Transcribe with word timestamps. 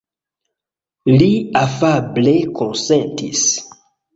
Li 1.11 1.27
afable 1.61 2.35
konsentis. 2.63 3.47